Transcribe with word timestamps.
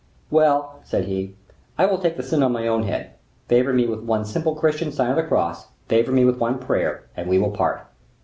"Well," 0.31 0.79
said 0.83 1.05
he, 1.05 1.35
"I 1.77 1.85
will 1.85 1.99
take 1.99 2.17
the 2.17 2.23
sin 2.23 2.41
on 2.41 2.51
my 2.51 2.67
own 2.67 2.81
head, 2.87 3.11
favor 3.47 3.71
me 3.71 3.85
with 3.85 3.99
one 4.01 4.25
simple 4.25 4.55
Christian 4.55 4.91
sign 4.91 5.11
of 5.11 5.15
the 5.15 5.21
cross, 5.21 5.67
favor 5.87 6.11
me 6.11 6.25
with 6.25 6.39
one 6.39 6.57
prayer, 6.57 7.03
and 7.15 7.29
we 7.29 7.37
will 7.37 7.51
part." 7.51 7.85